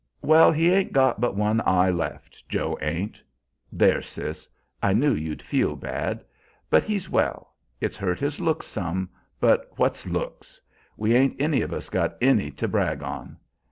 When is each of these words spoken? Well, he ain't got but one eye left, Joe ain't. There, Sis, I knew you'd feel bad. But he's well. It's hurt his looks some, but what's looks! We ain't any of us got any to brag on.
Well, 0.23 0.51
he 0.51 0.71
ain't 0.71 0.93
got 0.93 1.21
but 1.21 1.35
one 1.35 1.61
eye 1.63 1.91
left, 1.91 2.49
Joe 2.49 2.75
ain't. 2.81 3.21
There, 3.71 4.01
Sis, 4.01 4.49
I 4.81 4.93
knew 4.93 5.13
you'd 5.13 5.43
feel 5.43 5.75
bad. 5.75 6.25
But 6.71 6.83
he's 6.83 7.07
well. 7.07 7.53
It's 7.79 7.97
hurt 7.97 8.19
his 8.19 8.41
looks 8.41 8.65
some, 8.65 9.09
but 9.39 9.69
what's 9.75 10.07
looks! 10.07 10.59
We 10.97 11.13
ain't 11.15 11.39
any 11.39 11.61
of 11.61 11.71
us 11.71 11.87
got 11.87 12.17
any 12.19 12.49
to 12.49 12.67
brag 12.67 13.03
on. 13.03 13.37